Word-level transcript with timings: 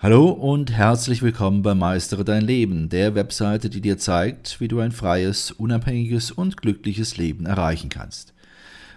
Hallo 0.00 0.28
und 0.28 0.70
herzlich 0.70 1.22
willkommen 1.22 1.62
bei 1.62 1.74
Meistere 1.74 2.24
dein 2.24 2.42
Leben, 2.42 2.88
der 2.88 3.16
Webseite, 3.16 3.68
die 3.68 3.80
dir 3.80 3.98
zeigt, 3.98 4.60
wie 4.60 4.68
du 4.68 4.78
ein 4.78 4.92
freies, 4.92 5.50
unabhängiges 5.50 6.30
und 6.30 6.56
glückliches 6.56 7.16
Leben 7.16 7.46
erreichen 7.46 7.88
kannst. 7.88 8.32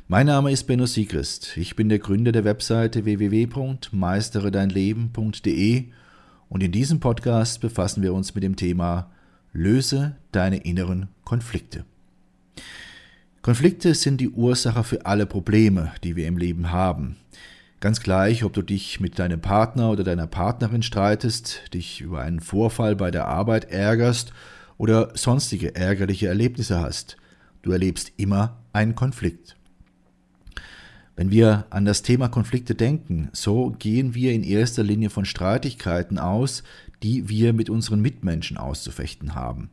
Mein 0.07 0.27
Name 0.27 0.51
ist 0.51 0.67
Benno 0.67 0.85
Siegrist. 0.85 1.57
Ich 1.57 1.75
bin 1.75 1.89
der 1.89 1.97
Gründer 1.97 2.31
der 2.31 2.43
Webseite 2.43 3.03
www.meisteredeinleben.de 3.03 5.85
und 6.49 6.61
in 6.61 6.71
diesem 6.71 6.99
Podcast 6.99 7.61
befassen 7.61 8.03
wir 8.03 8.13
uns 8.13 8.35
mit 8.35 8.43
dem 8.43 8.55
Thema 8.55 9.09
Löse 9.53 10.17
deine 10.31 10.57
inneren 10.57 11.07
Konflikte. 11.23 11.83
Konflikte 13.41 13.95
sind 13.95 14.21
die 14.21 14.29
Ursache 14.29 14.83
für 14.83 15.07
alle 15.07 15.25
Probleme, 15.25 15.93
die 16.03 16.15
wir 16.15 16.27
im 16.27 16.37
Leben 16.37 16.71
haben. 16.71 17.15
Ganz 17.81 17.99
gleich, 17.99 18.43
ob 18.43 18.53
du 18.53 18.61
dich 18.61 18.99
mit 18.99 19.17
deinem 19.17 19.41
Partner 19.41 19.89
oder 19.89 20.03
deiner 20.03 20.27
Partnerin 20.27 20.83
streitest, 20.83 21.73
dich 21.73 21.99
über 21.99 22.21
einen 22.21 22.39
Vorfall 22.39 22.95
bei 22.95 23.09
der 23.09 23.27
Arbeit 23.27 23.71
ärgerst 23.71 24.33
oder 24.77 25.09
sonstige 25.15 25.73
ärgerliche 25.73 26.27
Erlebnisse 26.27 26.79
hast. 26.79 27.17
Du 27.63 27.71
erlebst 27.71 28.11
immer 28.17 28.59
einen 28.71 28.93
Konflikt. 28.93 29.57
Wenn 31.15 31.31
wir 31.31 31.65
an 31.71 31.85
das 31.85 32.03
Thema 32.03 32.27
Konflikte 32.27 32.75
denken, 32.75 33.29
so 33.33 33.71
gehen 33.71 34.13
wir 34.13 34.31
in 34.31 34.43
erster 34.43 34.83
Linie 34.83 35.09
von 35.09 35.25
Streitigkeiten 35.25 36.19
aus, 36.19 36.61
die 37.01 37.29
wir 37.29 37.51
mit 37.51 37.71
unseren 37.71 37.99
Mitmenschen 37.99 38.57
auszufechten 38.57 39.33
haben. 39.33 39.71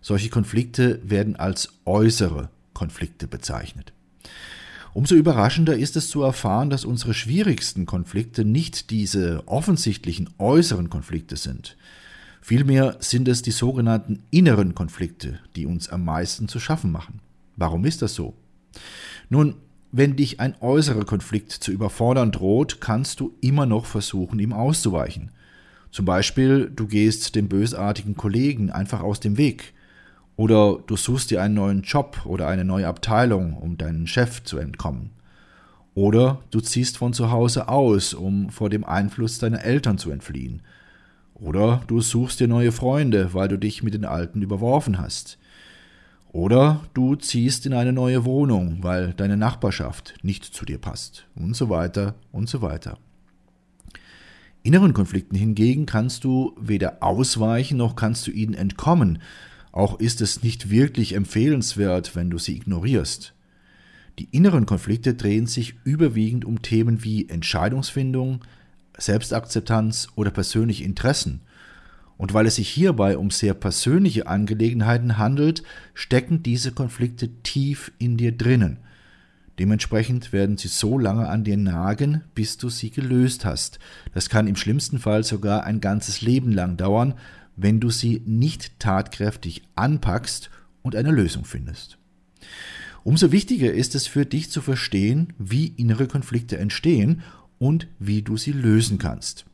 Solche 0.00 0.30
Konflikte 0.30 1.00
werden 1.02 1.34
als 1.34 1.70
äußere 1.84 2.50
Konflikte 2.72 3.26
bezeichnet. 3.26 3.92
Umso 4.94 5.14
überraschender 5.14 5.76
ist 5.76 5.96
es 5.96 6.08
zu 6.08 6.22
erfahren, 6.22 6.70
dass 6.70 6.84
unsere 6.84 7.14
schwierigsten 7.14 7.86
Konflikte 7.86 8.44
nicht 8.44 8.90
diese 8.90 9.42
offensichtlichen 9.46 10.30
äußeren 10.38 10.90
Konflikte 10.90 11.36
sind. 11.36 11.76
Vielmehr 12.40 12.96
sind 13.00 13.28
es 13.28 13.42
die 13.42 13.50
sogenannten 13.50 14.22
inneren 14.30 14.74
Konflikte, 14.74 15.38
die 15.56 15.66
uns 15.66 15.88
am 15.88 16.04
meisten 16.04 16.48
zu 16.48 16.58
schaffen 16.58 16.90
machen. 16.90 17.20
Warum 17.56 17.84
ist 17.84 18.02
das 18.02 18.14
so? 18.14 18.34
Nun, 19.28 19.56
wenn 19.92 20.16
dich 20.16 20.40
ein 20.40 20.54
äußerer 20.60 21.04
Konflikt 21.04 21.52
zu 21.52 21.72
überfordern 21.72 22.32
droht, 22.32 22.80
kannst 22.80 23.20
du 23.20 23.34
immer 23.40 23.66
noch 23.66 23.86
versuchen, 23.86 24.38
ihm 24.38 24.52
auszuweichen. 24.52 25.30
Zum 25.90 26.04
Beispiel, 26.04 26.70
du 26.74 26.86
gehst 26.86 27.34
dem 27.34 27.48
bösartigen 27.48 28.16
Kollegen 28.16 28.70
einfach 28.70 29.00
aus 29.00 29.20
dem 29.20 29.38
Weg 29.38 29.72
oder 30.38 30.78
du 30.86 30.96
suchst 30.96 31.32
dir 31.32 31.42
einen 31.42 31.54
neuen 31.54 31.82
Job 31.82 32.24
oder 32.24 32.46
eine 32.46 32.64
neue 32.64 32.86
Abteilung, 32.86 33.54
um 33.54 33.76
deinen 33.76 34.06
Chef 34.06 34.44
zu 34.44 34.56
entkommen. 34.58 35.10
Oder 35.94 36.38
du 36.52 36.60
ziehst 36.60 36.96
von 36.96 37.12
zu 37.12 37.32
Hause 37.32 37.68
aus, 37.68 38.14
um 38.14 38.48
vor 38.48 38.70
dem 38.70 38.84
Einfluss 38.84 39.40
deiner 39.40 39.64
Eltern 39.64 39.98
zu 39.98 40.12
entfliehen. 40.12 40.62
Oder 41.34 41.82
du 41.88 42.00
suchst 42.00 42.38
dir 42.38 42.46
neue 42.46 42.70
Freunde, 42.70 43.34
weil 43.34 43.48
du 43.48 43.58
dich 43.58 43.82
mit 43.82 43.94
den 43.94 44.04
alten 44.04 44.40
überworfen 44.40 44.98
hast. 44.98 45.38
Oder 46.30 46.84
du 46.94 47.16
ziehst 47.16 47.66
in 47.66 47.74
eine 47.74 47.92
neue 47.92 48.24
Wohnung, 48.24 48.78
weil 48.82 49.14
deine 49.14 49.36
Nachbarschaft 49.36 50.14
nicht 50.22 50.44
zu 50.44 50.64
dir 50.64 50.78
passt. 50.78 51.26
Und 51.34 51.56
so 51.56 51.68
weiter 51.68 52.14
und 52.30 52.48
so 52.48 52.62
weiter. 52.62 52.96
Inneren 54.62 54.92
Konflikten 54.92 55.34
hingegen 55.34 55.84
kannst 55.84 56.22
du 56.22 56.54
weder 56.60 57.02
ausweichen 57.02 57.76
noch 57.76 57.96
kannst 57.96 58.24
du 58.28 58.30
ihnen 58.30 58.54
entkommen, 58.54 59.18
auch 59.78 60.00
ist 60.00 60.20
es 60.20 60.42
nicht 60.42 60.70
wirklich 60.70 61.14
empfehlenswert, 61.14 62.16
wenn 62.16 62.30
du 62.30 62.38
sie 62.38 62.56
ignorierst. 62.56 63.32
Die 64.18 64.28
inneren 64.32 64.66
Konflikte 64.66 65.14
drehen 65.14 65.46
sich 65.46 65.76
überwiegend 65.84 66.44
um 66.44 66.62
Themen 66.62 67.04
wie 67.04 67.28
Entscheidungsfindung, 67.28 68.40
Selbstakzeptanz 68.96 70.08
oder 70.16 70.32
persönliche 70.32 70.82
Interessen. 70.82 71.42
Und 72.16 72.34
weil 72.34 72.46
es 72.46 72.56
sich 72.56 72.68
hierbei 72.68 73.16
um 73.16 73.30
sehr 73.30 73.54
persönliche 73.54 74.26
Angelegenheiten 74.26 75.16
handelt, 75.16 75.62
stecken 75.94 76.42
diese 76.42 76.72
Konflikte 76.72 77.28
tief 77.44 77.92
in 77.98 78.16
dir 78.16 78.32
drinnen. 78.32 78.78
Dementsprechend 79.60 80.32
werden 80.32 80.56
sie 80.56 80.66
so 80.66 80.98
lange 80.98 81.28
an 81.28 81.44
dir 81.44 81.56
nagen, 81.56 82.24
bis 82.34 82.56
du 82.58 82.68
sie 82.68 82.90
gelöst 82.90 83.44
hast. 83.44 83.78
Das 84.12 84.28
kann 84.28 84.48
im 84.48 84.56
schlimmsten 84.56 84.98
Fall 84.98 85.22
sogar 85.22 85.62
ein 85.62 85.80
ganzes 85.80 86.20
Leben 86.20 86.50
lang 86.50 86.76
dauern, 86.76 87.14
wenn 87.58 87.80
du 87.80 87.90
sie 87.90 88.22
nicht 88.24 88.78
tatkräftig 88.78 89.62
anpackst 89.74 90.50
und 90.82 90.96
eine 90.96 91.10
Lösung 91.10 91.44
findest. 91.44 91.98
Umso 93.04 93.32
wichtiger 93.32 93.72
ist 93.72 93.94
es 93.94 94.06
für 94.06 94.26
dich 94.26 94.50
zu 94.50 94.60
verstehen, 94.60 95.32
wie 95.38 95.68
innere 95.76 96.06
Konflikte 96.06 96.58
entstehen 96.58 97.22
und 97.58 97.88
wie 97.98 98.22
du 98.22 98.36
sie 98.36 98.52
lösen 98.52 98.98
kannst. 98.98 99.44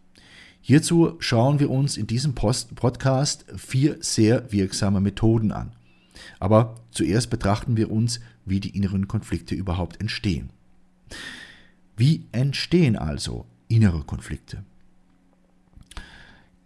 Hierzu 0.61 1.17
schauen 1.19 1.61
wir 1.61 1.71
uns 1.71 1.97
in 1.97 2.07
diesem 2.07 2.35
Post 2.35 2.75
Podcast 2.75 3.45
vier 3.57 3.99
sehr 4.01 4.51
wirksame 4.53 5.01
Methoden 5.01 5.53
an. 5.53 5.73
Aber 6.39 6.77
zuerst 6.91 7.31
betrachten 7.31 7.77
wir 7.77 7.91
uns, 7.91 8.21
wie 8.45 8.61
die 8.61 8.77
inneren 8.77 9.09
Konflikte 9.09 9.55
überhaupt 9.55 10.01
entstehen. 10.01 10.51
Wie 11.97 12.25
entstehen 12.33 12.97
also 12.97 13.47
innere 13.69 14.03
Konflikte? 14.05 14.65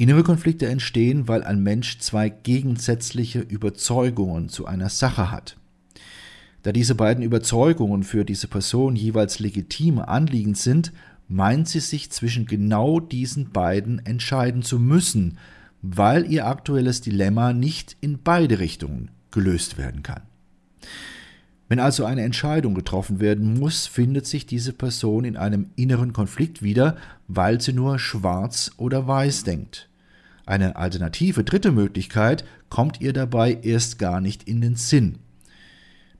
Innere 0.01 0.23
Konflikte 0.23 0.67
entstehen, 0.69 1.27
weil 1.27 1.43
ein 1.43 1.61
Mensch 1.61 1.99
zwei 1.99 2.29
gegensätzliche 2.29 3.41
Überzeugungen 3.41 4.49
zu 4.49 4.65
einer 4.65 4.91
Sache 4.91 5.33
hat. 5.33 5.57
Da 6.63 6.71
diese 6.71 6.95
beiden 6.95 7.25
Überzeugungen 7.25 8.05
für 8.05 8.25
diese 8.25 8.47
Person 8.47 8.95
jeweils 8.95 9.41
legitime 9.41 10.07
Anliegen 10.07 10.55
sind, 10.55 10.93
meint 11.27 11.69
sie 11.69 11.81
sich 11.81 12.11
zwischen 12.11 12.47
genau 12.47 13.01
diesen 13.01 13.51
beiden 13.51 14.05
entscheiden 14.07 14.63
zu 14.63 14.79
müssen, 14.79 15.37
weil 15.83 16.31
ihr 16.31 16.47
aktuelles 16.47 17.01
Dilemma 17.01 17.53
nicht 17.53 17.97
in 18.01 18.21
beide 18.23 18.61
Richtungen 18.61 19.11
gelöst 19.33 19.79
werden 19.79 20.05
kann. 20.05 20.23
Wenn 21.69 21.81
also 21.81 22.05
eine 22.05 22.23
Entscheidung 22.23 22.75
getroffen 22.75 23.19
werden 23.19 23.59
muss, 23.59 23.87
findet 23.87 24.27
sich 24.27 24.47
diese 24.47 24.73
Person 24.73 25.25
in 25.25 25.37
einem 25.37 25.71
inneren 25.75 26.13
Konflikt 26.13 26.63
wieder, 26.63 26.97
weil 27.27 27.61
sie 27.61 27.73
nur 27.73 27.99
schwarz 27.99 28.71
oder 28.79 29.07
weiß 29.07 29.43
denkt. 29.43 29.88
Eine 30.49 30.77
alternative 30.77 31.45
dritte 31.45 31.73
Möglichkeit 31.73 32.43
kommt 32.71 33.03
ihr 33.03 33.13
dabei 33.13 33.59
erst 33.61 33.99
gar 33.99 34.23
nicht 34.23 34.45
in 34.45 34.63
den 34.63 34.77
Sinn. 34.77 35.19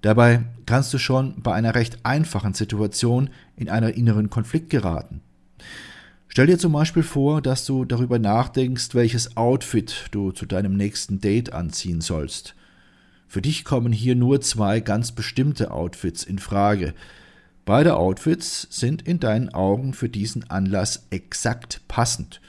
Dabei 0.03 0.45
kannst 0.67 0.93
du 0.93 0.99
schon 0.99 1.41
bei 1.41 1.55
einer 1.55 1.75
recht 1.75 2.01
einfachen 2.03 2.53
Situation 2.53 3.31
in 3.57 3.71
einen 3.71 3.89
inneren 3.89 4.29
Konflikt 4.29 4.69
geraten. 4.69 5.23
Stell 6.29 6.47
dir 6.47 6.59
zum 6.59 6.73
Beispiel 6.73 7.05
vor, 7.05 7.41
dass 7.41 7.65
du 7.65 7.87
darüber 7.87 8.19
nachdenkst, 8.19 8.95
welches 8.95 9.39
Outfit 9.39 10.09
du 10.11 10.31
zu 10.31 10.45
deinem 10.45 10.77
nächsten 10.77 11.23
Date 11.23 11.55
anziehen 11.55 12.03
sollst. 12.03 12.55
Für 13.29 13.41
dich 13.41 13.65
kommen 13.65 13.95
hier 13.95 14.15
nur 14.15 14.43
zwei 14.43 14.81
ganz 14.81 15.13
bestimmte 15.13 15.71
Outfits 15.71 16.23
in 16.23 16.39
Frage. 16.39 16.93
Beide 17.65 17.97
Outfits 17.97 18.69
sind 18.69 19.09
in 19.09 19.21
deinen 19.21 19.49
Augen 19.55 19.95
für 19.95 20.11
diesen 20.11 20.51
Anlass 20.51 21.07
exakt 21.09 21.81
passend. 21.89 22.43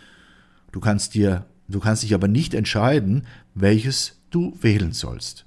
Du 0.73 0.81
kannst 0.81 1.13
dir 1.13 1.45
Du 1.69 1.79
kannst 1.79 2.03
dich 2.03 2.13
aber 2.13 2.27
nicht 2.27 2.53
entscheiden, 2.53 3.27
welches 3.53 4.19
du 4.31 4.57
wählen 4.61 4.91
sollst. 4.91 5.45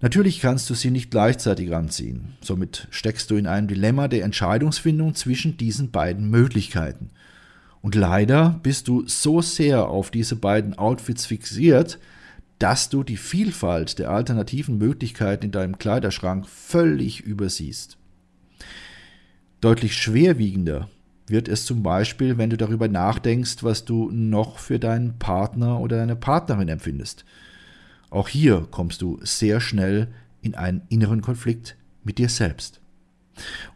Natürlich 0.00 0.40
kannst 0.40 0.68
du 0.68 0.74
sie 0.74 0.90
nicht 0.90 1.12
gleichzeitig 1.12 1.72
anziehen. 1.72 2.36
Somit 2.40 2.88
steckst 2.90 3.30
du 3.30 3.36
in 3.36 3.46
einem 3.46 3.68
Dilemma 3.68 4.08
der 4.08 4.24
Entscheidungsfindung 4.24 5.14
zwischen 5.14 5.56
diesen 5.56 5.92
beiden 5.92 6.28
Möglichkeiten. 6.28 7.10
Und 7.82 7.94
leider 7.94 8.60
bist 8.64 8.88
du 8.88 9.06
so 9.06 9.42
sehr 9.42 9.88
auf 9.88 10.10
diese 10.10 10.34
beiden 10.34 10.76
Outfits 10.76 11.26
fixiert, 11.26 12.00
dass 12.58 12.88
du 12.88 13.04
die 13.04 13.16
Vielfalt 13.16 14.00
der 14.00 14.10
alternativen 14.10 14.76
Möglichkeiten 14.76 15.46
in 15.46 15.50
deinem 15.52 15.78
Kleiderschrank 15.78 16.48
völlig 16.48 17.20
übersiehst. 17.20 17.96
Deutlich 19.60 19.96
schwerwiegender 19.96 20.88
wird 21.32 21.48
es 21.48 21.64
zum 21.66 21.82
Beispiel, 21.82 22.38
wenn 22.38 22.50
du 22.50 22.56
darüber 22.56 22.86
nachdenkst, 22.88 23.64
was 23.64 23.84
du 23.84 24.10
noch 24.12 24.58
für 24.58 24.78
deinen 24.78 25.18
Partner 25.18 25.80
oder 25.80 25.96
deine 25.96 26.14
Partnerin 26.14 26.68
empfindest. 26.68 27.24
Auch 28.10 28.28
hier 28.28 28.68
kommst 28.70 29.00
du 29.00 29.18
sehr 29.22 29.60
schnell 29.60 30.08
in 30.42 30.54
einen 30.54 30.82
inneren 30.90 31.22
Konflikt 31.22 31.76
mit 32.04 32.18
dir 32.18 32.28
selbst. 32.28 32.80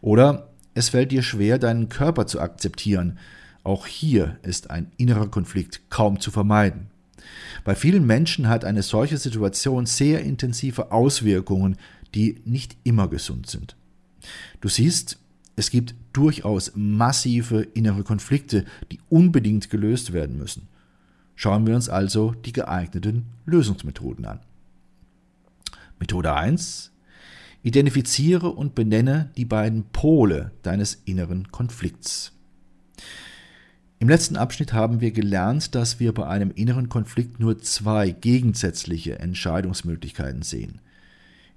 Oder 0.01 0.53
es 0.75 0.89
fällt 0.89 1.11
dir 1.11 1.23
schwer, 1.23 1.57
deinen 1.57 1.89
Körper 1.89 2.27
zu 2.27 2.39
akzeptieren. 2.39 3.17
Auch 3.63 3.87
hier 3.87 4.37
ist 4.43 4.69
ein 4.69 4.91
innerer 4.97 5.27
Konflikt 5.27 5.89
kaum 5.89 6.19
zu 6.19 6.29
vermeiden. 6.29 6.91
Bei 7.63 7.73
vielen 7.73 8.05
Menschen 8.05 8.47
hat 8.47 8.63
eine 8.63 8.83
solche 8.83 9.17
Situation 9.17 9.87
sehr 9.87 10.21
intensive 10.21 10.91
Auswirkungen, 10.91 11.77
die 12.13 12.39
nicht 12.45 12.77
immer 12.83 13.07
gesund 13.07 13.49
sind. 13.49 13.75
Du 14.61 14.69
siehst, 14.69 15.17
es 15.57 15.71
gibt 15.71 15.95
durchaus 16.13 16.71
massive 16.75 17.63
innere 17.73 18.03
Konflikte, 18.03 18.63
die 18.91 18.99
unbedingt 19.09 19.71
gelöst 19.71 20.13
werden 20.13 20.37
müssen. 20.37 20.69
Schauen 21.35 21.65
wir 21.65 21.75
uns 21.75 21.89
also 21.89 22.31
die 22.31 22.53
geeigneten 22.53 23.25
Lösungsmethoden 23.45 24.25
an. 24.25 24.39
Methode 25.99 26.33
1. 26.33 26.91
Identifiziere 27.63 28.51
und 28.51 28.75
benenne 28.75 29.31
die 29.35 29.45
beiden 29.45 29.85
Pole 29.91 30.51
deines 30.61 30.93
inneren 31.05 31.51
Konflikts. 31.51 32.33
Im 33.97 34.09
letzten 34.09 34.35
Abschnitt 34.35 34.73
haben 34.73 35.01
wir 35.01 35.09
gelernt, 35.09 35.73
dass 35.73 35.99
wir 35.99 36.13
bei 36.13 36.27
einem 36.27 36.51
inneren 36.51 36.87
Konflikt 36.87 37.39
nur 37.39 37.57
zwei 37.57 38.11
gegensätzliche 38.11 39.17
Entscheidungsmöglichkeiten 39.17 40.43
sehen. 40.43 40.81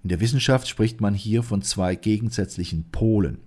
In 0.03 0.09
der 0.09 0.21
Wissenschaft 0.21 0.69
spricht 0.69 1.03
man 1.03 1.13
hier 1.13 1.43
von 1.43 1.61
zwei 1.61 1.97
gegensätzlichen 1.97 2.85
Polen. 2.91 3.41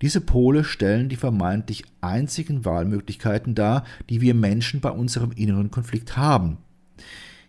Diese 0.00 0.20
Pole 0.20 0.64
stellen 0.64 1.08
die 1.08 1.16
vermeintlich 1.16 1.84
einzigen 2.00 2.64
Wahlmöglichkeiten 2.64 3.54
dar, 3.54 3.84
die 4.10 4.20
wir 4.20 4.34
Menschen 4.34 4.80
bei 4.80 4.90
unserem 4.90 5.30
inneren 5.32 5.70
Konflikt 5.70 6.16
haben. 6.16 6.58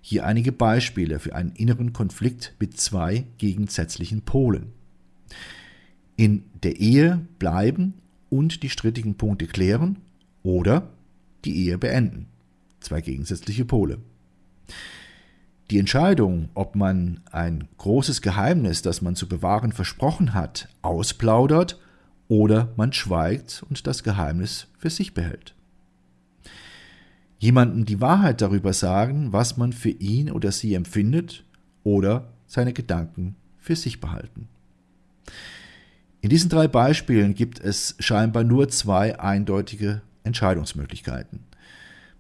Hier 0.01 0.25
einige 0.25 0.51
Beispiele 0.51 1.19
für 1.19 1.34
einen 1.34 1.54
inneren 1.54 1.94
Konflikt 1.94 2.54
mit 2.60 2.80
zwei 2.80 3.25
gegensätzlichen 3.38 4.22
Polen. 4.22 4.74
In 6.16 6.44
der 6.62 6.80
Ehe 6.80 7.25
bleiben 7.40 7.95
und 8.30 8.62
die 8.62 8.69
strittigen 8.69 9.16
Punkte 9.16 9.48
klären 9.48 9.98
oder 10.44 10.90
die 11.45 11.56
Ehe 11.56 11.78
beenden. 11.78 12.28
Zwei 12.81 13.01
gegensätzliche 13.01 13.66
Pole. 13.66 13.98
Die 15.72 15.80
Entscheidung, 15.80 16.50
ob 16.54 16.75
man 16.75 17.22
ein 17.31 17.68
großes 17.78 18.22
Geheimnis, 18.22 18.81
das 18.81 19.01
man 19.01 19.16
zu 19.16 19.28
bewahren 19.28 19.72
versprochen 19.72 20.34
hat, 20.34 20.68
ausplaudert 20.81 21.80
oder 22.33 22.74
man 22.77 22.91
schweigt 22.94 23.63
und 23.69 23.85
das 23.85 24.01
Geheimnis 24.01 24.65
für 24.80 24.89
sich 24.89 25.13
behält. 25.13 25.53
Jemandem 27.38 27.85
die 27.85 28.01
Wahrheit 28.01 28.41
darüber 28.41 28.74
sagen, 28.74 29.31
was 29.31 29.56
man 29.56 29.71
für 29.71 29.91
ihn 29.91 30.31
oder 30.31 30.51
sie 30.51 30.74
empfindet 30.74 31.45
oder 31.83 32.33
seine 32.47 32.74
Gedanken 32.74 33.35
für 33.59 33.75
sich 33.75 34.01
behalten. 34.01 34.47
In 36.21 36.30
diesen 36.30 36.50
drei 36.50 36.68
Beispielen 36.68 37.35
gibt 37.35 37.59
es 37.59 37.95
scheinbar 38.00 38.44
nur 38.44 38.68
zwei 38.68 39.19
eindeutige 39.19 40.01
Entscheidungsmöglichkeiten. 40.24 41.41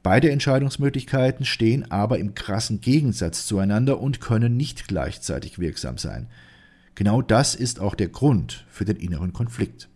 Beide 0.03 0.29
Entscheidungsmöglichkeiten 0.29 1.43
stehen 1.43 1.89
aber 1.89 2.19
im 2.19 2.35
krassen 2.35 2.81
Gegensatz 2.81 3.47
zueinander 3.47 3.99
und 3.99 4.21
können 4.21 4.57
nicht 4.57 4.87
gleichzeitig 4.87 5.57
wirksam 5.57 5.97
sein. 5.97 6.27
Genau 6.93 7.23
das 7.23 7.55
ist 7.55 7.79
auch 7.79 7.95
der 7.95 8.09
Grund 8.09 8.63
für 8.69 8.85
den 8.85 8.97
inneren 8.97 9.33
Konflikt. 9.33 9.89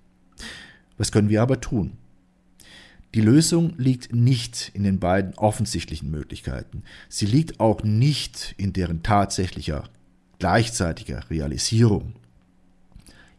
Was 0.97 1.11
können 1.11 1.29
wir 1.29 1.41
aber 1.41 1.61
tun? 1.61 1.93
Die 3.13 3.21
Lösung 3.21 3.73
liegt 3.77 4.13
nicht 4.13 4.71
in 4.73 4.83
den 4.83 4.99
beiden 4.99 5.33
offensichtlichen 5.35 6.11
Möglichkeiten. 6.11 6.83
Sie 7.09 7.25
liegt 7.25 7.59
auch 7.59 7.83
nicht 7.83 8.53
in 8.57 8.73
deren 8.73 9.01
tatsächlicher 9.01 9.85
gleichzeitiger 10.39 11.29
Realisierung. 11.29 12.13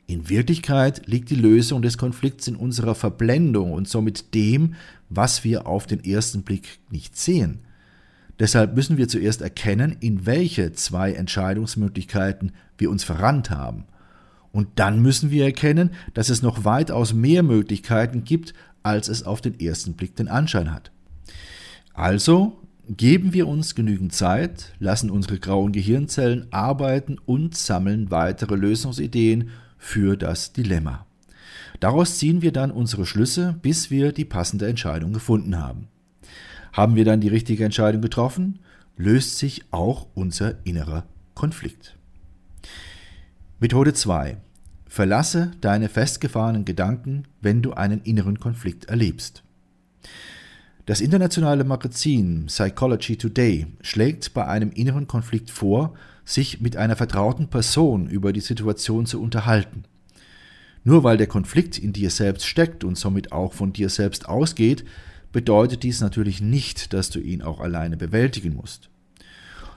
In 0.07 0.31
Wirklichkeit 0.31 1.07
liegt 1.07 1.29
die 1.29 1.35
Lösung 1.35 1.83
des 1.83 1.99
Konflikts 1.99 2.49
in 2.49 2.57
unserer 2.57 2.95
Verblendung 2.95 3.73
und 3.73 3.87
somit 3.87 4.35
dem, 4.35 4.75
was 5.11 5.45
wir 5.45 5.67
auf 5.67 5.87
den 5.87 6.03
ersten 6.03 6.43
Blick 6.43 6.79
nicht 6.91 7.17
sehen. 7.17 7.61
Deshalb 8.39 8.75
müssen 8.75 8.97
wir 8.97 9.09
zuerst 9.09 9.43
erkennen, 9.43 9.97
in 10.01 10.25
welche 10.25 10.73
zwei 10.73 11.13
Entscheidungsmöglichkeiten 11.13 12.53
wir 12.79 12.91
uns 12.91 13.05
verrannt 13.05 13.51
haben. 13.51 13.85
Und 14.59 14.71
dann 14.75 15.01
müssen 15.01 15.31
wir 15.31 15.45
erkennen, 15.45 15.91
dass 16.15 16.31
es 16.31 16.43
noch 16.43 16.65
weitaus 16.65 17.15
mehr 17.15 17.45
Möglichkeiten 17.45 18.25
gibt, 18.25 18.55
als 18.83 19.07
es 19.07 19.23
auf 19.23 19.41
den 19.41 19.61
ersten 19.61 19.93
Blick 19.93 20.17
den 20.17 20.27
Anschein 20.27 20.75
hat. 20.75 20.91
Also 21.95 22.61
geben 22.89 23.33
wir 23.33 23.47
uns 23.47 23.77
genügend 23.77 24.13
Zeit, 24.13 24.75
lassen 24.81 25.13
unsere 25.13 25.39
grauen 25.39 25.71
Gehirnzellen 25.71 26.49
arbeiten 26.51 27.19
und 27.25 27.57
sammeln 27.57 28.11
weitere 28.11 28.57
Lösungsideen 28.57 29.51
für 29.77 30.17
das 30.17 30.53
Dilemma. 30.53 31.07
Daraus 31.79 32.19
ziehen 32.19 32.43
wir 32.43 32.51
dann 32.51 32.73
unsere 32.73 33.07
Schlüsse, 33.07 33.61
bis 33.63 33.93
wir 33.93 34.11
die 34.11 34.25
passende 34.25 34.67
Entscheidung 34.67 35.13
gefunden 35.13 35.57
haben. 35.57 35.87
Haben 36.73 36.97
wir 36.97 37.05
dann 37.05 37.21
die 37.21 37.29
richtige 37.29 37.65
Entscheidung 37.65 38.03
getroffen, 38.03 38.59
löst 38.97 39.39
sich 39.39 39.67
auch 39.71 40.09
unser 40.15 40.67
innerer 40.67 41.05
Konflikt. 41.37 41.97
Methode 43.61 43.93
2. 43.93 44.39
Verlasse 44.99 45.53
deine 45.61 45.89
festgefahrenen 45.89 46.65
Gedanken, 46.65 47.23
wenn 47.41 47.63
du 47.63 47.73
einen 47.73 48.01
inneren 48.03 48.41
Konflikt 48.41 48.87
erlebst. 48.87 49.45
Das 50.87 51.01
internationale 51.01 51.63
Magazin 51.63 52.47
Psychology 52.47 53.17
Today 53.17 53.69
schlägt 53.81 54.35
bei 54.35 54.45
einem 54.49 54.73
inneren 54.73 55.07
Konflikt 55.07 55.53
vor, 55.53 55.95
sich 56.25 56.61
mit 56.61 56.77
einer 56.77 56.97
vertrauten 56.97 57.47
Person 57.47 58.09
über 58.09 58.33
die 58.33 58.41
Situation 58.41 59.07
zu 59.07 59.23
unterhalten. 59.23 59.85
Nur 60.83 61.05
weil 61.05 61.17
der 61.17 61.29
Konflikt 61.29 61.79
in 61.79 61.93
dir 61.93 62.11
selbst 62.11 62.47
steckt 62.47 62.83
und 62.83 62.99
somit 62.99 63.31
auch 63.31 63.53
von 63.53 63.73
dir 63.73 63.91
selbst 63.91 64.29
ausgeht, 64.29 64.85
bedeutet 65.31 65.85
dies 65.85 66.01
natürlich 66.01 66.41
nicht, 66.41 66.93
dass 66.93 67.09
du 67.09 67.21
ihn 67.21 67.41
auch 67.41 67.61
alleine 67.61 67.97
bewältigen 67.97 68.57
musst. 68.57 68.91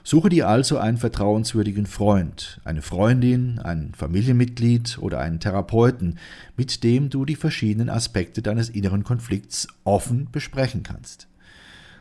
Suche 0.04 0.30
dir 0.30 0.48
also 0.48 0.78
einen 0.78 0.98
vertrauenswürdigen 0.98 1.86
Freund, 1.86 2.60
eine 2.64 2.82
Freundin, 2.82 3.60
ein 3.60 3.92
Familienmitglied 3.96 4.98
oder 4.98 5.20
einen 5.20 5.38
Therapeuten, 5.38 6.18
mit 6.56 6.82
dem 6.82 7.08
du 7.08 7.24
die 7.24 7.36
verschiedenen 7.36 7.88
Aspekte 7.88 8.42
deines 8.42 8.68
inneren 8.68 9.04
Konflikts 9.04 9.68
offen 9.84 10.28
besprechen 10.32 10.82
kannst. 10.82 11.28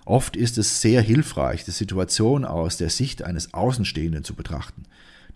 Oft 0.03 0.35
ist 0.35 0.57
es 0.57 0.81
sehr 0.81 1.01
hilfreich, 1.01 1.63
die 1.63 1.71
Situation 1.71 2.43
aus 2.43 2.77
der 2.77 2.89
Sicht 2.89 3.21
eines 3.23 3.53
Außenstehenden 3.53 4.23
zu 4.23 4.33
betrachten. 4.33 4.83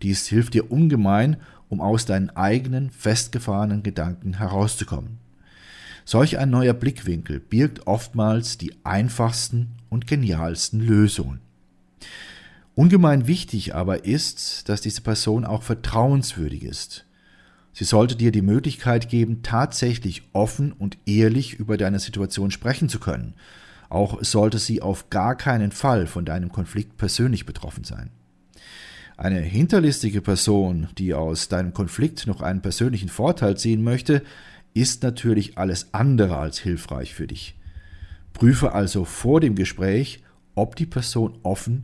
Dies 0.02 0.26
hilft 0.26 0.56
dir 0.56 0.72
ungemein, 0.72 1.38
um 1.70 1.82
aus 1.82 2.06
deinen 2.06 2.32
eigenen 2.32 2.90
festgefahrenen 2.90 3.84
Gedanken 3.84 4.40
herauszukommen. 4.40 5.20
Solch 6.04 6.40
ein 6.40 6.50
neuer 6.50 6.74
Blickwinkel 6.74 7.40
birgt 7.40 7.86
oftmals 7.86 8.58
die 8.58 8.74
einfachsten 8.84 9.72
und 9.90 10.08
genialsten 10.08 10.80
Lösungen. 10.80 11.40
Ungemein 12.76 13.26
wichtig 13.26 13.74
aber 13.74 14.04
ist, 14.04 14.68
dass 14.68 14.82
diese 14.82 15.02
Person 15.02 15.46
auch 15.46 15.64
vertrauenswürdig 15.64 16.64
ist. 16.64 17.06
Sie 17.72 17.86
sollte 17.86 18.16
dir 18.16 18.32
die 18.32 18.42
Möglichkeit 18.42 19.10
geben, 19.10 19.44
tatsächlich 19.44 20.24
offen 20.34 20.74
und 20.74 20.98
ehrlich 21.06 21.54
über 21.54 21.78
deine 21.78 22.00
Situation 22.00 22.52
sprechen 22.52 22.90
zu 22.90 23.00
können. 23.00 23.34
Auch 23.90 24.24
sollte 24.24 24.60
sie 24.60 24.82
auf 24.82 25.10
gar 25.10 25.36
keinen 25.36 25.72
Fall 25.72 26.08
von 26.08 26.26
deinem 26.26 26.52
Konflikt 26.52 26.98
persönlich 26.98 27.46
betroffen 27.46 27.86
sein. 27.86 28.12
Eine 29.18 29.40
hinterlistige 29.40 30.22
Person, 30.22 30.90
die 30.98 31.14
aus 31.14 31.48
deinem 31.48 31.74
Konflikt 31.74 32.28
noch 32.28 32.42
einen 32.42 32.62
persönlichen 32.62 33.08
Vorteil 33.08 33.56
ziehen 33.56 33.84
möchte, 33.84 34.22
ist 34.74 35.04
natürlich 35.04 35.58
alles 35.58 35.94
andere 35.94 36.38
als 36.38 36.60
hilfreich 36.60 37.14
für 37.14 37.28
dich. 37.28 37.56
Prüfe 38.34 38.74
also 38.74 39.06
vor 39.06 39.40
dem 39.40 39.56
Gespräch, 39.56 40.22
ob 40.56 40.76
die 40.76 40.86
Person 40.86 41.40
offen, 41.44 41.84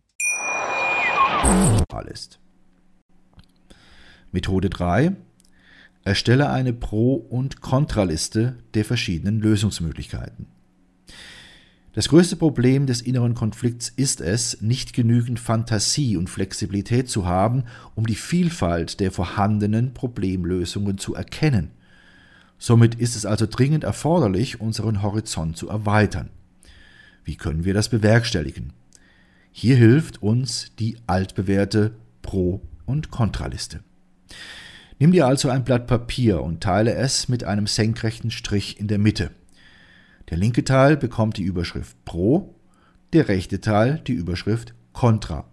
ist. 2.11 2.39
Methode 4.31 4.69
3. 4.69 5.15
Erstelle 6.03 6.49
eine 6.49 6.73
Pro- 6.73 7.15
und 7.15 7.61
Kontraliste 7.61 8.57
der 8.73 8.85
verschiedenen 8.85 9.39
Lösungsmöglichkeiten. 9.39 10.47
Das 11.93 12.07
größte 12.07 12.37
Problem 12.37 12.85
des 12.85 13.01
inneren 13.01 13.35
Konflikts 13.35 13.89
ist 13.89 14.21
es, 14.21 14.61
nicht 14.61 14.93
genügend 14.93 15.39
Fantasie 15.39 16.15
und 16.15 16.29
Flexibilität 16.29 17.09
zu 17.09 17.25
haben, 17.25 17.65
um 17.95 18.07
die 18.07 18.15
Vielfalt 18.15 19.01
der 19.01 19.11
vorhandenen 19.11 19.93
Problemlösungen 19.93 20.97
zu 20.97 21.15
erkennen. 21.15 21.71
Somit 22.57 22.95
ist 22.95 23.17
es 23.17 23.25
also 23.25 23.45
dringend 23.45 23.83
erforderlich, 23.83 24.61
unseren 24.61 25.01
Horizont 25.01 25.57
zu 25.57 25.67
erweitern. 25.67 26.29
Wie 27.25 27.35
können 27.35 27.65
wir 27.65 27.73
das 27.73 27.89
bewerkstelligen? 27.89 28.71
Hier 29.51 29.75
hilft 29.75 30.21
uns 30.21 30.71
die 30.79 30.97
altbewährte 31.07 31.93
Pro- 32.21 32.61
und 32.85 33.11
Kontraliste. 33.11 33.81
Nimm 34.97 35.11
dir 35.11 35.27
also 35.27 35.49
ein 35.49 35.63
Blatt 35.63 35.87
Papier 35.87 36.41
und 36.41 36.61
teile 36.61 36.93
es 36.93 37.27
mit 37.27 37.43
einem 37.43 37.67
senkrechten 37.67 38.31
Strich 38.31 38.79
in 38.79 38.87
der 38.87 38.97
Mitte. 38.97 39.31
Der 40.29 40.37
linke 40.37 40.63
Teil 40.63 40.95
bekommt 40.95 41.37
die 41.37 41.43
Überschrift 41.43 41.97
Pro, 42.05 42.55
der 43.11 43.27
rechte 43.27 43.59
Teil 43.59 43.99
die 44.07 44.13
Überschrift 44.13 44.73
Contra. 44.93 45.45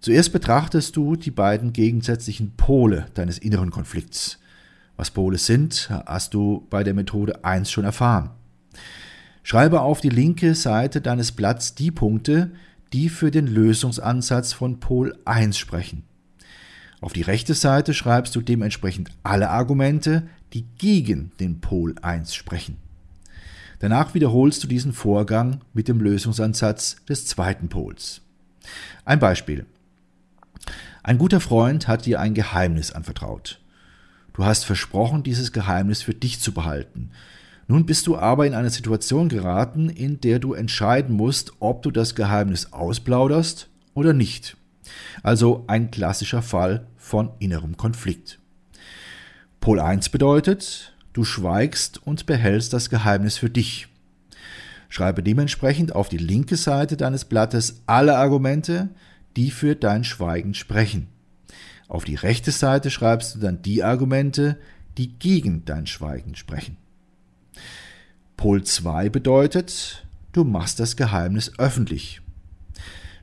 Zuerst 0.00 0.32
betrachtest 0.32 0.96
du 0.96 1.16
die 1.16 1.30
beiden 1.30 1.72
gegensätzlichen 1.72 2.52
Pole 2.56 3.06
deines 3.14 3.38
inneren 3.38 3.70
Konflikts. 3.70 4.38
Was 4.96 5.10
Pole 5.10 5.36
sind, 5.36 5.90
hast 5.90 6.32
du 6.32 6.66
bei 6.70 6.82
der 6.82 6.94
Methode 6.94 7.44
1 7.44 7.70
schon 7.70 7.84
erfahren. 7.84 8.30
Schreibe 9.42 9.82
auf 9.82 10.00
die 10.00 10.08
linke 10.08 10.54
Seite 10.54 11.00
deines 11.00 11.32
Blatts 11.32 11.74
die 11.74 11.90
Punkte, 11.90 12.52
die 12.92 13.08
für 13.08 13.30
den 13.30 13.46
Lösungsansatz 13.46 14.52
von 14.52 14.80
Pol 14.80 15.16
1 15.24 15.58
sprechen. 15.58 16.04
Auf 17.00 17.12
die 17.12 17.22
rechte 17.22 17.54
Seite 17.54 17.94
schreibst 17.94 18.34
du 18.34 18.40
dementsprechend 18.40 19.10
alle 19.22 19.50
Argumente, 19.50 20.28
die 20.52 20.64
gegen 20.78 21.32
den 21.40 21.60
Pol 21.60 21.94
1 22.00 22.34
sprechen. 22.34 22.78
Danach 23.78 24.14
wiederholst 24.14 24.64
du 24.64 24.68
diesen 24.68 24.92
Vorgang 24.92 25.60
mit 25.74 25.88
dem 25.88 26.00
Lösungsansatz 26.00 26.96
des 27.08 27.26
zweiten 27.26 27.68
Pols. 27.68 28.22
Ein 29.04 29.18
Beispiel. 29.18 29.66
Ein 31.02 31.18
guter 31.18 31.40
Freund 31.40 31.86
hat 31.86 32.06
dir 32.06 32.20
ein 32.20 32.34
Geheimnis 32.34 32.90
anvertraut. 32.90 33.60
Du 34.32 34.44
hast 34.44 34.64
versprochen, 34.64 35.22
dieses 35.22 35.52
Geheimnis 35.52 36.02
für 36.02 36.14
dich 36.14 36.40
zu 36.40 36.52
behalten. 36.52 37.10
Nun 37.68 37.84
bist 37.84 38.06
du 38.06 38.16
aber 38.16 38.46
in 38.46 38.54
eine 38.54 38.70
Situation 38.70 39.28
geraten, 39.28 39.88
in 39.88 40.20
der 40.20 40.38
du 40.38 40.54
entscheiden 40.54 41.16
musst, 41.16 41.52
ob 41.58 41.82
du 41.82 41.90
das 41.90 42.14
Geheimnis 42.14 42.72
ausplauderst 42.72 43.68
oder 43.94 44.12
nicht. 44.12 44.56
Also 45.22 45.64
ein 45.66 45.90
klassischer 45.90 46.42
Fall 46.42 46.86
von 46.96 47.30
innerem 47.40 47.76
Konflikt. 47.76 48.38
Pol 49.60 49.80
1 49.80 50.10
bedeutet, 50.10 50.94
du 51.12 51.24
schweigst 51.24 52.06
und 52.06 52.26
behältst 52.26 52.72
das 52.72 52.88
Geheimnis 52.88 53.36
für 53.36 53.50
dich. 53.50 53.88
Schreibe 54.88 55.24
dementsprechend 55.24 55.92
auf 55.92 56.08
die 56.08 56.18
linke 56.18 56.56
Seite 56.56 56.96
deines 56.96 57.24
Blattes 57.24 57.82
alle 57.86 58.16
Argumente, 58.16 58.90
die 59.34 59.50
für 59.50 59.74
dein 59.74 60.04
Schweigen 60.04 60.54
sprechen. 60.54 61.08
Auf 61.88 62.04
die 62.04 62.14
rechte 62.14 62.52
Seite 62.52 62.90
schreibst 62.90 63.34
du 63.34 63.38
dann 63.40 63.62
die 63.62 63.82
Argumente, 63.82 64.56
die 64.98 65.18
gegen 65.18 65.64
dein 65.64 65.88
Schweigen 65.88 66.36
sprechen. 66.36 66.76
Pol 68.36 68.62
2 68.62 69.08
bedeutet, 69.08 70.06
du 70.32 70.44
machst 70.44 70.78
das 70.78 70.96
Geheimnis 70.96 71.52
öffentlich. 71.58 72.20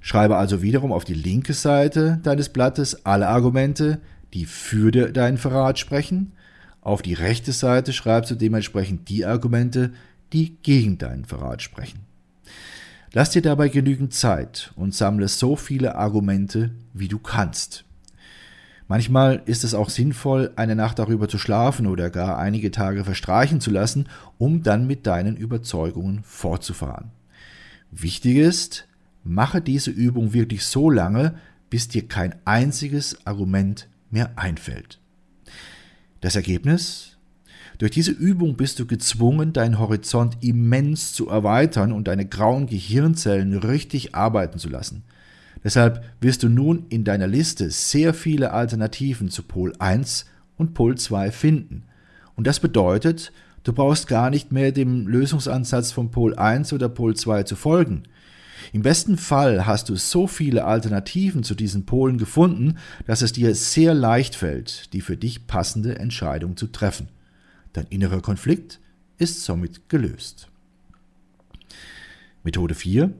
Schreibe 0.02 0.38
also 0.38 0.62
wiederum 0.62 0.92
auf 0.92 1.06
die 1.06 1.14
linke 1.14 1.54
Seite 1.54 2.20
deines 2.24 2.50
Blattes 2.50 3.06
alle 3.06 3.28
Argumente, 3.28 4.02
die 4.34 4.46
für 4.46 4.92
deinen 4.92 5.38
Verrat 5.38 5.78
sprechen. 5.78 6.34
Auf 6.82 7.02
die 7.02 7.14
rechte 7.14 7.52
Seite 7.52 7.94
schreibst 7.94 8.32
du 8.32 8.36
dementsprechend 8.36 9.08
die 9.08 9.24
Argumente, 9.24 9.94
die 10.34 10.58
gegen 10.64 10.98
deinen 10.98 11.26
Verrat 11.26 11.62
sprechen. 11.62 12.00
Lass 13.14 13.30
dir 13.30 13.44
dabei 13.44 13.70
genügend 13.70 14.14
Zeit 14.14 14.74
und 14.76 14.96
sammle 14.96 15.28
so 15.28 15.56
viele 15.56 15.96
Argumente, 15.96 16.72
wie 16.94 17.08
du 17.08 17.20
kannst. 17.20 17.86
Manchmal 18.88 19.42
ist 19.46 19.64
es 19.64 19.74
auch 19.74 19.90
sinnvoll, 19.90 20.52
eine 20.56 20.76
Nacht 20.76 21.00
darüber 21.00 21.28
zu 21.28 21.38
schlafen 21.38 21.88
oder 21.88 22.10
gar 22.10 22.38
einige 22.38 22.72
Tage 22.72 23.04
verstreichen 23.04 23.62
zu 23.62 23.72
lassen, 23.72 24.08
um 24.38 24.64
dann 24.64 24.88
mit 24.88 25.08
deinen 25.08 25.38
Überzeugungen 25.38 26.22
fortzufahren. 26.24 27.12
Wichtig 27.92 28.38
ist, 28.38 28.88
Mache 29.24 29.62
diese 29.62 29.90
Übung 29.90 30.34
wirklich 30.34 30.66
so 30.66 30.90
lange, 30.90 31.36
bis 31.70 31.88
dir 31.88 32.08
kein 32.08 32.36
einziges 32.46 33.26
Argument 33.26 33.88
mehr 34.12 34.38
einfällt. 34.38 35.00
Das 36.20 36.36
Ergebnis? 36.36 37.18
Durch 37.78 37.92
diese 37.92 38.12
Übung 38.12 38.56
bist 38.56 38.80
du 38.80 38.86
gezwungen, 38.86 39.54
deinen 39.54 39.80
Horizont 39.80 40.38
immens 40.42 41.14
zu 41.14 41.30
erweitern 41.30 41.92
und 41.92 42.08
deine 42.08 42.26
grauen 42.26 42.68
Gehirnzellen 42.68 43.58
richtig 43.58 44.14
arbeiten 44.14 44.60
zu 44.60 44.70
lassen. 44.70 45.04
Deshalb 45.64 46.04
wirst 46.20 46.44
du 46.44 46.50
nun 46.50 46.86
in 46.90 47.04
deiner 47.04 47.28
Liste 47.28 47.70
sehr 47.70 48.14
viele 48.14 48.52
Alternativen 48.52 49.30
zu 49.30 49.44
Pol 49.44 49.74
1 49.80 50.26
und 50.58 50.74
Pol 50.74 50.98
2 50.98 51.32
finden. 51.32 51.84
Und 52.36 52.48
das 52.48 52.60
bedeutet, 52.60 53.32
du 53.64 53.74
brauchst 53.74 54.08
gar 54.08 54.30
nicht 54.30 54.52
mehr 54.52 54.72
dem 54.72 55.08
Lösungsansatz 55.08 55.92
von 55.92 56.12
Pol 56.12 56.36
1 56.36 56.74
oder 56.74 56.90
Pol 56.90 57.16
2 57.16 57.44
zu 57.44 57.56
folgen. 57.56 58.04
Im 58.72 58.82
besten 58.82 59.18
Fall 59.18 59.66
hast 59.66 59.90
du 59.90 59.96
so 59.96 60.28
viele 60.28 60.66
Alternativen 60.66 61.44
zu 61.44 61.54
diesen 61.54 61.86
Polen 61.86 62.18
gefunden, 62.18 62.78
dass 63.06 63.22
es 63.22 63.34
dir 63.34 63.56
sehr 63.56 63.94
leicht 63.94 64.36
fällt, 64.36 64.94
die 64.94 65.02
für 65.02 65.18
dich 65.18 65.48
passende 65.48 66.00
Entscheidung 66.00 66.56
zu 66.56 66.68
treffen. 66.68 67.10
Dein 67.74 67.88
innerer 67.88 68.22
Konflikt 68.22 68.80
ist 69.18 69.44
somit 69.44 69.90
gelöst. 69.90 70.50
Methode 72.44 72.76
4. 72.76 73.14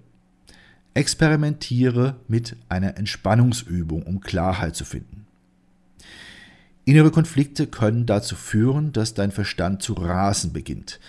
Experimentiere 0.94 2.18
mit 2.28 2.56
einer 2.70 2.98
Entspannungsübung, 2.98 4.04
um 4.04 4.22
Klarheit 4.22 4.76
zu 4.76 4.86
finden. 4.86 5.26
Innere 6.86 7.12
Konflikte 7.12 7.68
können 7.68 8.06
dazu 8.06 8.36
führen, 8.36 8.92
dass 8.92 9.14
dein 9.14 9.32
Verstand 9.32 9.82
zu 9.82 9.94
rasen 9.94 10.52
beginnt. 10.52 11.00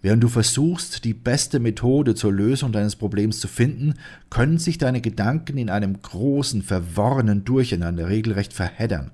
Während 0.00 0.22
du 0.22 0.28
versuchst, 0.28 1.04
die 1.04 1.14
beste 1.14 1.58
Methode 1.58 2.14
zur 2.14 2.32
Lösung 2.32 2.72
deines 2.72 2.94
Problems 2.94 3.40
zu 3.40 3.48
finden, 3.48 3.94
können 4.30 4.58
sich 4.58 4.78
deine 4.78 5.00
Gedanken 5.00 5.58
in 5.58 5.70
einem 5.70 6.00
großen, 6.00 6.62
verworrenen 6.62 7.44
Durcheinander 7.44 8.08
regelrecht 8.08 8.52
verheddern. 8.52 9.10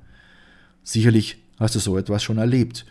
Sicherlich 0.82 1.42
hast 1.58 1.76
du 1.76 1.78
so 1.78 1.96
etwas 1.96 2.22
schon 2.22 2.38
erlebt. 2.38 2.86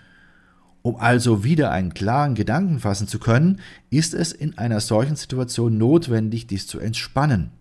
Um 0.82 0.96
also 0.96 1.44
wieder 1.44 1.72
einen 1.72 1.94
klaren 1.94 2.36
Gedanken 2.36 2.80
fassen 2.80 3.08
zu 3.08 3.20
können, 3.20 3.60
ist 3.90 4.14
es 4.14 4.32
in 4.32 4.58
einer 4.58 4.80
solchen 4.80 5.16
Situation 5.16 5.78
notwendig, 5.78 6.48
dies 6.48 6.68
zu 6.68 6.80
entspannen. 6.80 7.52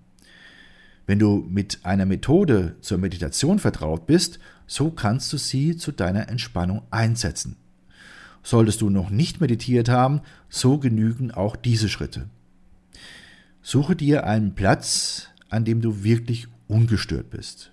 Wenn 1.06 1.18
du 1.18 1.44
mit 1.48 1.80
einer 1.84 2.06
Methode 2.06 2.76
zur 2.80 2.98
Meditation 2.98 3.58
vertraut 3.58 4.06
bist, 4.06 4.38
so 4.66 4.90
kannst 4.90 5.32
du 5.32 5.38
sie 5.38 5.76
zu 5.76 5.90
deiner 5.90 6.28
Entspannung 6.28 6.82
einsetzen. 6.90 7.56
Solltest 8.42 8.82
du 8.82 8.90
noch 8.90 9.10
nicht 9.10 9.40
meditiert 9.40 9.88
haben, 9.88 10.20
so 10.48 10.78
genügen 10.78 11.30
auch 11.30 11.56
diese 11.56 11.88
Schritte. 11.88 12.28
Suche 13.62 13.96
dir 13.96 14.24
einen 14.26 14.54
Platz, 14.54 15.28
an 15.48 15.64
dem 15.64 15.80
du 15.80 16.04
wirklich 16.04 16.46
ungestört 16.68 17.30
bist. 17.30 17.72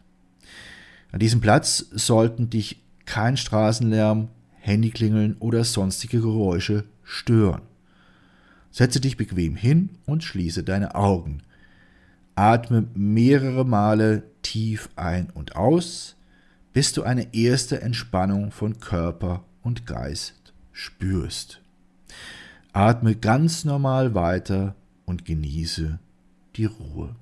An 1.11 1.19
diesem 1.19 1.39
Platz 1.39 1.85
sollten 1.91 2.49
dich 2.49 2.81
kein 3.05 3.37
Straßenlärm, 3.37 4.29
Handyklingeln 4.65 5.37
oder 5.39 5.63
sonstige 5.63 6.21
Geräusche 6.21 6.85
stören. 7.03 7.61
Setze 8.71 8.99
dich 8.99 9.15
bequem 9.15 9.55
hin 9.55 9.89
und 10.05 10.23
schließe 10.23 10.63
deine 10.63 10.95
Augen. 10.95 11.43
Atme 12.33 12.87
mehrere 12.95 13.63
Male 13.63 14.23
tief 14.41 14.89
ein 14.95 15.29
und 15.29 15.55
aus, 15.55 16.15
bis 16.73 16.93
du 16.93 17.03
eine 17.03 17.33
erste 17.33 17.81
Entspannung 17.81 18.51
von 18.51 18.79
Körper 18.79 19.45
und 19.61 19.85
Geist 19.85 20.53
spürst. 20.71 21.61
Atme 22.73 23.15
ganz 23.15 23.65
normal 23.65 24.15
weiter 24.15 24.75
und 25.05 25.25
genieße 25.25 25.99
die 26.55 26.65
Ruhe. 26.65 27.15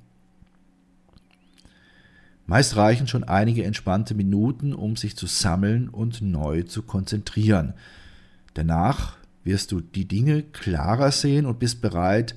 Meist 2.46 2.76
reichen 2.76 3.08
schon 3.08 3.24
einige 3.24 3.64
entspannte 3.64 4.16
Minuten, 4.16 4.74
um 4.74 4.96
sich 4.96 5.16
zu 5.16 5.28
sammeln 5.28 5.88
und 5.88 6.22
neu 6.22 6.64
zu 6.64 6.82
konzentrieren. 6.82 7.74
Danach 8.54 9.18
wirst 9.44 9.72
du 9.72 9.82
die 9.82 10.06
Dinge 10.06 10.44
klarer 10.44 11.12
sehen 11.12 11.46
und 11.46 11.60
bist 11.60 11.82
bereit, 11.82 12.36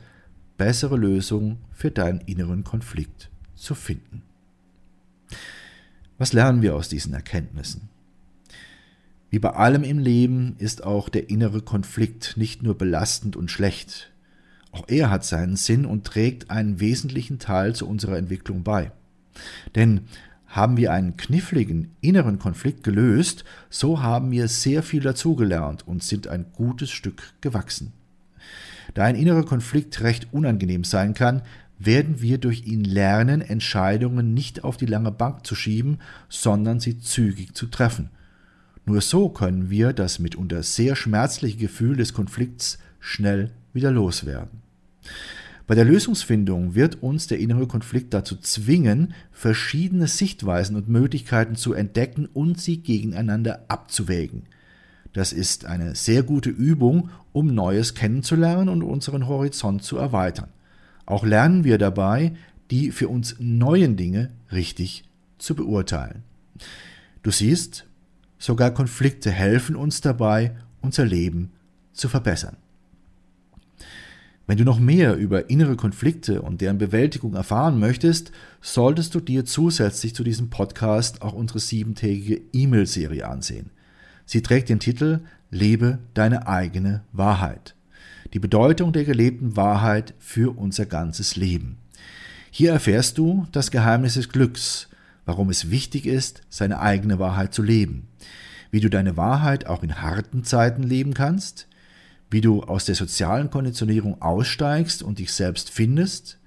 bessere 0.57 0.97
Lösungen 0.97 1.59
für 1.73 1.91
deinen 1.91 2.21
inneren 2.21 2.65
Konflikt 2.65 3.31
zu 3.55 3.75
finden. 3.75 4.23
Was 6.19 6.33
lernen 6.33 6.63
wir 6.63 6.75
aus 6.75 6.89
diesen 6.89 7.13
Erkenntnissen? 7.13 7.89
Wie 9.29 9.39
bei 9.39 9.51
allem 9.51 9.83
im 9.83 9.99
Leben 9.99 10.55
ist 10.59 10.85
auch 10.85 11.09
der 11.09 11.29
innere 11.29 11.61
Konflikt 11.61 12.37
nicht 12.37 12.63
nur 12.63 12.79
belastend 12.79 13.37
und 13.37 13.51
schlecht. 13.51 14.13
Auch 14.71 14.85
er 14.89 15.11
hat 15.11 15.25
seinen 15.25 15.57
Sinn 15.57 15.85
und 15.85 16.05
trägt 16.05 16.51
einen 16.51 16.81
wesentlichen 16.81 17.39
Teil 17.39 17.75
zu 17.75 17.89
unserer 17.89 18.17
Entwicklung 18.17 18.63
bei. 18.63 18.93
Denn 19.75 20.03
haben 20.47 20.77
wir 20.77 20.93
einen 20.93 21.17
kniffligen 21.17 21.95
inneren 22.01 22.39
Konflikt 22.39 22.83
gelöst, 22.83 23.45
so 23.69 24.03
haben 24.03 24.31
wir 24.31 24.49
sehr 24.49 24.83
viel 24.83 25.03
dazugelernt 25.03 25.87
und 25.87 26.03
sind 26.03 26.29
ein 26.29 26.47
gutes 26.53 26.91
Stück 26.91 27.35
gewachsen. 27.41 27.93
Da 28.95 29.05
ein 29.05 29.17
innerer 29.17 29.45
Konflikt 29.45 30.01
recht 30.01 30.29
unangenehm 30.33 30.85
sein 30.85 31.13
kann, 31.13 31.43
werden 31.79 32.23
wir 32.23 32.39
durch 32.39 32.67
ihn 32.67 32.85
lernen, 32.85 33.43
Entscheidungen 33.43 34.33
nicht 34.33 34.65
auf 34.65 34.77
die 34.77 34.87
lange 34.87 35.13
Bank 35.13 35.47
zu 35.47 35.55
schieben, 35.55 35.99
sondern 36.29 36.81
sie 36.81 36.99
zügig 36.99 37.55
zu 37.55 37.67
treffen. 37.67 38.11
Nur 38.87 39.01
so 39.01 39.29
können 39.29 39.69
wir 39.69 39.93
das 39.93 40.19
mitunter 40.19 40.63
sehr 40.63 40.97
schmerzliche 40.97 41.59
Gefühl 41.59 41.97
des 41.97 42.15
Konflikts 42.15 42.79
schnell 43.01 43.51
wieder 43.73 43.91
loswerden. 43.91 44.63
Bei 45.67 45.75
der 45.75 45.85
Lösungsfindung 45.85 46.77
wird 46.77 47.03
uns 47.03 47.27
der 47.27 47.41
innere 47.41 47.67
Konflikt 47.67 48.15
dazu 48.15 48.37
zwingen, 48.37 49.15
verschiedene 49.33 50.07
Sichtweisen 50.07 50.77
und 50.77 50.89
Möglichkeiten 50.89 51.57
zu 51.57 51.73
entdecken 51.73 52.27
und 52.27 52.61
sie 52.61 52.79
gegeneinander 52.79 53.65
abzuwägen. 53.67 54.45
Das 55.13 55.33
ist 55.33 55.65
eine 55.65 55.97
sehr 55.97 56.23
gute 56.23 56.51
Übung, 56.51 57.11
um 57.33 57.53
Neues 57.53 57.95
kennenzulernen 57.95 58.69
und 58.69 58.83
unseren 58.83 59.27
Horizont 59.27 59.83
zu 59.83 59.97
erweitern. 59.97 60.51
Auch 61.05 61.25
lernen 61.25 61.65
wir 61.65 61.79
dabei, 61.79 62.35
die 62.71 62.91
für 62.91 63.09
uns 63.09 63.37
neuen 63.39 63.97
Dinge 63.97 64.31
richtig 64.53 65.05
zu 65.39 65.55
beurteilen. 65.55 66.23
Du 67.23 67.31
siehst, 67.31 67.87
sogar 68.39 68.71
Konflikte 68.73 69.31
helfen 69.31 69.75
uns 69.75 70.01
dabei, 70.01 70.55
unser 70.81 71.05
Leben 71.05 71.51
zu 71.93 72.09
verbessern. 72.09 72.57
Wenn 74.47 74.59
du 74.59 74.65
noch 74.65 74.79
mehr 74.79 75.17
über 75.17 75.51
innere 75.51 75.75
Konflikte 75.75 76.41
und 76.41 76.61
deren 76.61 76.79
Bewältigung 76.79 77.35
erfahren 77.35 77.81
möchtest, 77.81 78.31
solltest 78.61 79.15
du 79.15 79.21
dir 79.21 79.45
zusätzlich 79.45 80.15
zu 80.15 80.23
diesem 80.23 80.51
Podcast 80.51 81.23
auch 81.23 81.33
unsere 81.33 81.59
siebentägige 81.59 82.41
E-Mail-Serie 82.53 83.27
ansehen. 83.27 83.71
Sie 84.25 84.43
trägt 84.43 84.69
den 84.69 84.79
Titel 84.79 85.21
Lebe 85.51 85.99
deine 86.15 86.47
eigene 86.47 87.03
Wahrheit. 87.13 87.75
Die 88.35 88.39
Bedeutung 88.39 88.93
der 88.93 89.05
gelebten 89.05 89.57
Wahrheit 89.57 90.15
für 90.19 90.57
unser 90.57 90.87
ganzes 90.87 91.37
Leben. 91.37 91.79
Hier 92.51 92.73
erfährst 92.73 93.19
du 93.19 93.47
das 93.53 93.71
Geheimnis 93.71 94.15
des 94.15 94.29
Glücks, 94.29 94.89
warum 95.25 95.51
es 95.51 95.71
wichtig 95.71 96.07
ist, 96.07 96.43
seine 96.49 96.81
eigene 96.81 97.19
Wahrheit 97.19 97.53
zu 97.53 97.63
leben, 97.63 98.09
wie 98.71 98.81
du 98.81 98.89
deine 98.91 99.17
Wahrheit 99.17 99.67
auch 99.67 99.83
in 99.83 100.01
harten 100.03 100.45
Zeiten 100.45 100.83
leben 100.83 101.15
kannst, 101.15 101.67
wie 102.31 102.41
du 102.41 102.63
aus 102.63 102.85
der 102.85 102.95
sozialen 102.95 103.51
Konditionierung 103.51 104.21
aussteigst 104.21 105.03
und 105.03 105.19
dich 105.19 105.33
selbst 105.33 105.71
findest, 105.71 106.39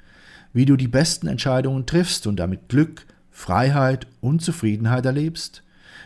wie 0.54 0.66
du 0.66 0.76
die 0.76 0.88
besten 0.88 1.28
Entscheidungen 1.28 1.86
triffst 1.86 2.28
und 2.28 2.38
damit 2.38 2.70
Glück, 2.70 3.06
Freiheit 3.32 4.08
und 4.22 4.42
Zufriedenheit 4.42 5.06
erlebst, 5.06 5.64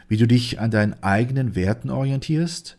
wie 0.07 0.17
du 0.17 0.27
dich 0.27 0.59
an 0.59 0.71
deinen 0.71 1.01
eigenen 1.01 1.55
Werten 1.55 1.89
orientierst, 1.89 2.77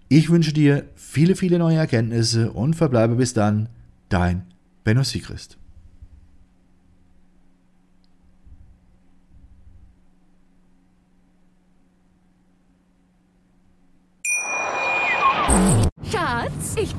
Ich 0.10 0.30
wünsche 0.30 0.51
dir 0.53 0.86
viele, 0.96 1.36
viele 1.36 1.60
neue 1.60 1.77
Erkenntnisse 1.77 2.51
und 2.51 2.75
verbleibe 2.75 3.15
bis 3.15 3.34
dann 3.34 3.69
dein 4.10 4.43
Benno 4.84 5.04
Siegrist. 5.04 5.58
Schatz, 16.12 16.76
ich 16.78 16.90